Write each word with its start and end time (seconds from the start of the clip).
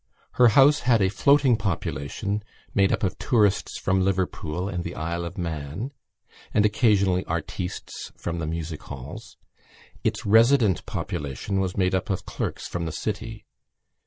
Her 0.31 0.47
house 0.47 0.79
had 0.79 0.99
a 0.99 1.09
floating 1.09 1.55
population 1.57 2.43
made 2.73 2.91
up 2.91 3.03
of 3.03 3.19
tourists 3.19 3.77
from 3.77 4.01
Liverpool 4.03 4.67
and 4.67 4.83
the 4.83 4.95
Isle 4.95 5.23
of 5.25 5.37
Man 5.37 5.91
and, 6.51 6.65
occasionally, 6.65 7.23
artistes 7.27 8.11
from 8.17 8.39
the 8.39 8.47
music 8.47 8.81
halls. 8.81 9.37
Its 10.03 10.25
resident 10.25 10.87
population 10.87 11.59
was 11.59 11.77
made 11.77 11.93
up 11.93 12.09
of 12.09 12.25
clerks 12.25 12.67
from 12.67 12.87
the 12.87 12.91
city. 12.91 13.45